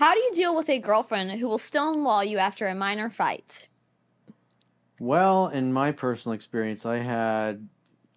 [0.00, 3.68] How do you deal with a girlfriend who will stonewall you after a minor fight?
[4.98, 7.68] Well, in my personal experience, I had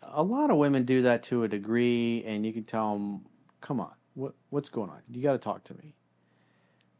[0.01, 3.25] a lot of women do that to a degree, and you can tell them,
[3.59, 5.01] "Come on, what what's going on?
[5.11, 5.93] You got to talk to me."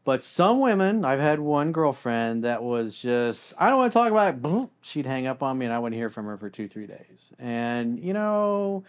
[0.04, 4.10] But some women, I've had one girlfriend that was just, I don't want to talk
[4.10, 4.70] about it.
[4.82, 7.32] She'd hang up on me, and I wouldn't hear from her for two, three days.
[7.38, 8.84] And you know,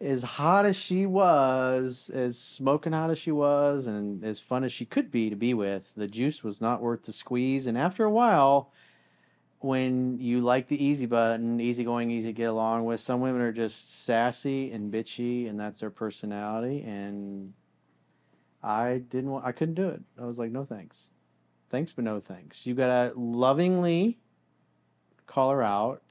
[0.00, 4.72] as hot as she was, as smoking hot as she was, and as fun as
[4.72, 7.66] she could be to be with, the juice was not worth the squeeze.
[7.66, 8.72] And after a while
[9.60, 12.98] when you like the easy button, easy going, easy to get along with.
[12.98, 16.82] Some women are just sassy and bitchy, and that's their personality.
[16.82, 17.52] And
[18.62, 20.00] I didn't want, I couldn't do it.
[20.18, 21.12] I was like, no thanks.
[21.68, 22.66] Thanks, but no thanks.
[22.66, 24.18] You gotta lovingly
[25.26, 26.02] call her out,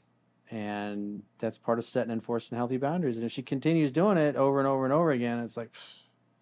[0.52, 3.18] and that's part of setting and enforcing healthy boundaries.
[3.18, 5.72] And if she continues doing it over and over and over again, it's like,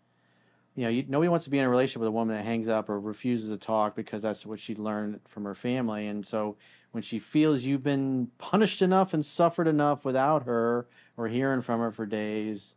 [0.76, 2.70] you know, you, nobody wants to be in a relationship with a woman that hangs
[2.70, 6.08] up or refuses to talk because that's what she learned from her family.
[6.08, 6.56] And so
[6.92, 11.80] when she feels you've been punished enough and suffered enough without her or hearing from
[11.80, 12.76] her for days,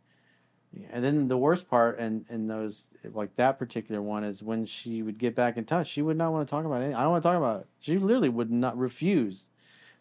[0.91, 5.01] and then the worst part, and and those like that particular one is when she
[5.01, 6.95] would get back in touch, she would not want to talk about it.
[6.95, 7.67] I don't want to talk about it.
[7.79, 9.47] She literally would not refuse.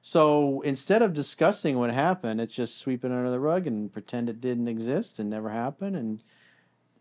[0.03, 4.41] So instead of discussing what happened, it's just sweeping under the rug and pretend it
[4.41, 5.97] didn't exist and never happened.
[5.97, 6.23] And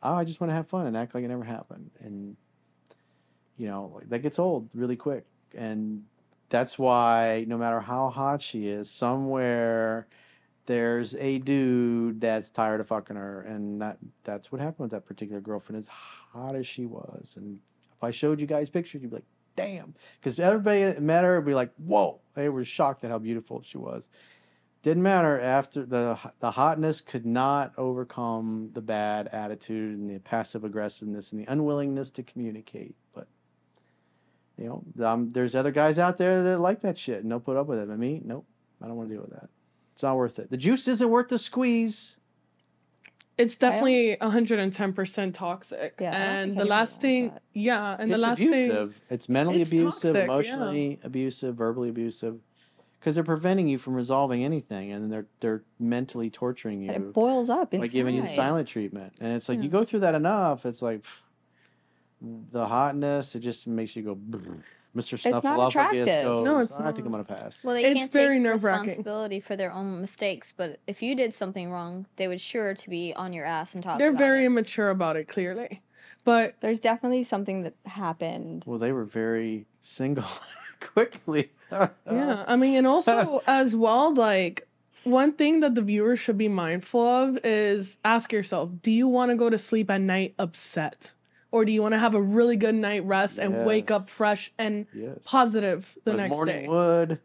[0.04, 1.92] oh, I just want to have fun and act like it never happened.
[2.00, 2.36] And
[3.58, 5.26] you know, that gets old really quick.
[5.56, 6.04] And
[6.50, 10.08] that's why no matter how hot she is, somewhere
[10.70, 15.06] there's a dude that's tired of fucking her, and that that's what happened with that
[15.08, 15.80] particular girlfriend.
[15.80, 17.60] As hot as she was, and
[17.98, 19.26] if I showed you guys pictures, you'd be like,
[19.60, 23.20] "Damn!" Because everybody that met her would be like, "Whoa!" They were shocked at how
[23.20, 24.08] beautiful she was.
[24.82, 30.64] Didn't matter after the the hotness could not overcome the bad attitude and the passive
[30.64, 32.96] aggressiveness and the unwillingness to communicate.
[33.14, 33.28] But
[34.58, 37.58] you know, um, there's other guys out there that like that shit and they'll put
[37.58, 37.90] up with it.
[37.90, 38.46] But me, nope,
[38.82, 39.50] I don't want to deal with that.
[39.94, 40.50] It's not worth it.
[40.50, 42.19] The juice isn't worth the squeeze.
[43.40, 45.96] It's definitely 110% toxic.
[46.00, 47.42] Yeah, and the last thing, that.
[47.54, 48.94] yeah, and the it's last abusive.
[48.96, 52.42] thing, it's mentally It's abusive, toxic, emotionally abusive, verbally abusive,
[53.00, 57.14] because they're preventing you from resolving anything, and they're they're mentally torturing And you it
[57.14, 57.92] boils up by inside.
[57.92, 59.14] giving you the silent treatment.
[59.22, 59.64] And it's like Yeah.
[59.66, 61.22] you go through that enough, it's like pff,
[62.52, 63.36] the hotness.
[63.36, 64.16] It just makes you go.
[64.16, 64.64] "Brr."
[64.96, 65.14] Mr.
[65.32, 66.06] not Snuffleupagus attractive.
[66.24, 66.46] goes.
[66.46, 67.64] No, it's I think I'm gonna pass.
[67.64, 71.34] Well, they It's can't very take responsibility for their own mistakes, but if you did
[71.34, 74.00] something wrong, they would sure to be on your ass and talk.
[74.00, 74.48] they're about very it.
[74.48, 75.82] immature about it, clearly.
[76.26, 78.64] But There's definitely something that happened.
[78.66, 80.26] Well, they were very single
[80.80, 81.52] quickly.
[81.72, 84.68] yeah, I mean, and also as well, like
[85.06, 89.30] one thing that the viewers should be mindful of is ask yourself: Do you want
[89.32, 91.14] to go to sleep at night upset,
[91.52, 94.52] or do you want to have a really good night rest and wake up fresh
[94.58, 95.18] and Yes.
[95.26, 96.68] positive the Like next morning day?
[96.68, 97.20] wood.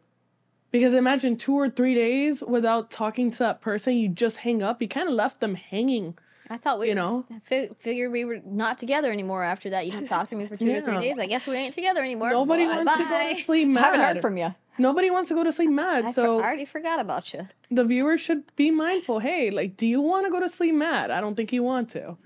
[0.71, 4.81] Because imagine two or three days without talking to that person, you just hang up.
[4.81, 6.17] You kind of left them hanging.
[6.49, 7.25] I thought we, you know?
[7.43, 9.85] fi- figured we were not together anymore after that.
[9.85, 11.17] You didn't talk to me for two to three days.
[11.17, 12.29] I guess we ain't together anymore.
[12.31, 13.83] Nobody wants to go to sleep mad.
[13.83, 14.53] Haven't heard from you.
[14.77, 16.03] Nobody wants to go to sleep mad.
[16.05, 17.47] I, for- so I already forgot about you.
[17.71, 19.19] the viewer should be mindful.
[19.19, 21.09] Hey, like, do you want to go to sleep mad?
[21.09, 22.17] I don't think you want to.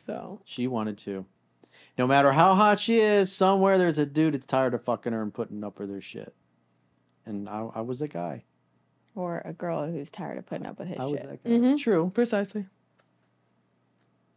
[0.00, 1.26] So She wanted to.
[1.98, 5.20] No matter how hot she is, somewhere there's a dude that's tired of fucking her
[5.20, 6.34] and putting up with her shit.
[7.26, 8.44] And I, I was a guy.
[9.14, 11.28] Or a girl who's tired of putting up with his I was shit.
[11.28, 11.50] that guy.
[11.50, 11.78] Mhm.
[11.78, 12.10] True.
[12.14, 12.64] precisely.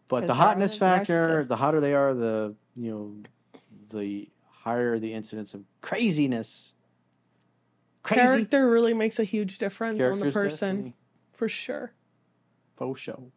[0.10, 3.16] But the hotness factor, the hotter they are, the you know,
[3.90, 6.74] the higher the incidence of craziness.
[8.04, 10.96] Crazy Character really makes a huge difference on the person, destiny.
[11.32, 11.94] for sure.
[12.76, 13.32] Faux show.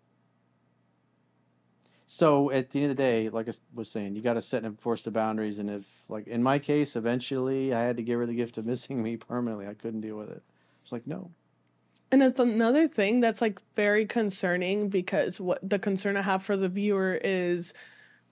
[2.09, 4.59] So at the end of the day, like I was saying, you got to set
[4.59, 5.59] and enforce the boundaries.
[5.59, 8.65] And if, like in my case, eventually I had to give her the gift of
[8.65, 9.67] missing me permanently.
[9.67, 10.43] I couldn't deal with it.
[10.83, 11.33] It's like no,
[12.13, 16.57] And it's another thing that's like very concerning because what the concern I have for
[16.57, 17.75] the viewer is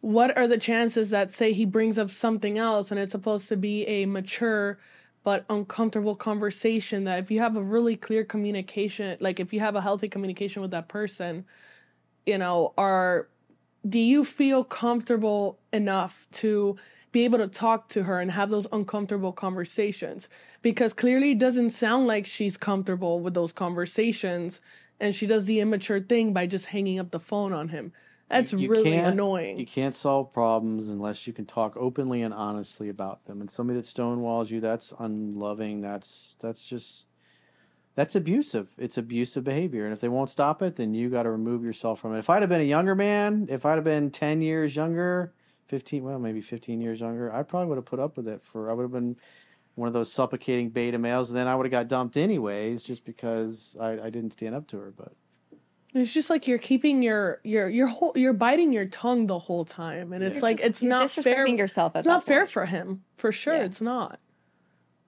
[0.01, 3.57] what are the chances that say he brings up something else and it's supposed to
[3.57, 4.79] be a mature
[5.25, 9.75] but uncomfortable conversation that if you have a really clear communication like if you have
[9.75, 11.47] a healthy communication with that person
[12.27, 13.29] you know are
[13.87, 16.77] do you feel comfortable enough to
[17.13, 20.29] be able to talk to her and have those uncomfortable conversations
[20.63, 24.61] because clearly it doesn't sound like she's comfortable with those conversations
[25.01, 27.93] and she does the immature thing by just hanging up the phone on him
[28.29, 32.35] that's You- you really annoying you can't solve problems unless you can talk openly and
[32.35, 33.41] honestly about them.
[33.41, 35.81] And somebody that stonewalls you, that's unloving.
[35.81, 37.07] That's that's just
[37.95, 38.69] that's abusive.
[38.79, 39.85] It's abusive behavior.
[39.85, 42.19] And if they won't stop it, then you got to remove yourself from it.
[42.19, 45.33] If I'd have been a younger man, if I'd have been ten years younger,
[45.69, 48.71] 15, well, maybe 15 years younger, I probably would have put up with it for,
[48.71, 49.17] I would have been
[49.77, 53.05] one of those supplicating beta males, and then I would have got dumped anyways, just
[53.05, 54.93] because I, I didn't stand up to her.
[54.97, 55.13] But
[55.95, 59.65] It's just like you're keeping your your your whole you're biting your tongue the whole
[59.65, 61.47] time, and it's You're like just- it's you're not fair.
[61.49, 61.97] yourself.
[61.97, 63.55] At It's not that fair for him, for sure.
[63.55, 63.65] Yeah.
[63.65, 64.21] It's not.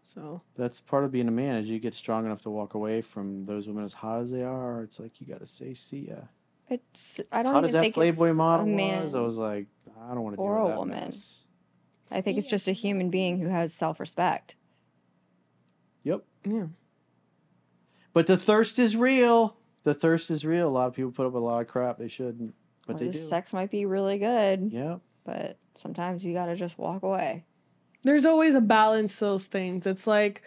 [0.09, 1.57] So that's part of being a man.
[1.57, 4.45] As you get strong enough to walk away from those women as hot as they
[4.45, 6.15] are, it's like you got to say, "See ya."
[6.71, 7.21] It's.
[7.33, 9.03] I don't How even does that think Playboy model a man.
[9.03, 9.17] was?
[9.17, 9.67] I was like,
[10.01, 11.01] I don't want to deal or with a woman.
[11.01, 11.45] mess.
[12.11, 14.55] I think it's just a human being who has self-respect.
[16.05, 16.23] Yep.
[16.45, 16.67] yeah,
[18.13, 19.57] But the thirst is real.
[19.83, 20.69] The thirst is real.
[20.69, 22.55] A lot of people put up with a lot of crap they shouldn't,
[22.87, 23.19] but Or they do.
[23.19, 25.01] sex might be really good, Yep.
[25.25, 27.45] but sometimes you got to just walk away.
[28.07, 29.19] There's always a balance.
[29.19, 29.87] to Those things.
[29.87, 30.43] It's like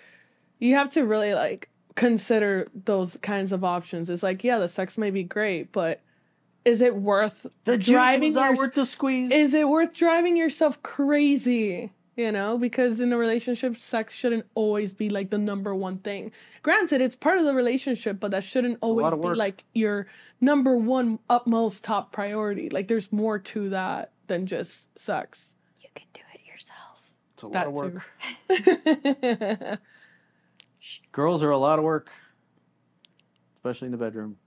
[0.59, 4.09] you have to really like consider those kinds of options.
[4.09, 6.01] It's like yeah, the sex may be great, but
[6.65, 9.31] is it worth The driving juice was not your- worth the squeeze.
[9.31, 11.91] is it worth driving yourself crazy?
[12.17, 16.33] You know, because in a relationship, sex shouldn't always be like the number one thing.
[16.63, 20.05] Granted, it's part of the relationship, but that shouldn't a lot always be like your
[20.41, 22.69] number one utmost top priority.
[22.69, 25.53] Like, there's more to that than just sex.
[25.81, 26.28] You can do it yourself.
[27.39, 28.01] It's a lot that of work.
[28.50, 29.77] too.
[31.12, 32.09] Girls are a lot of work,
[33.57, 34.38] especially in the bedroom.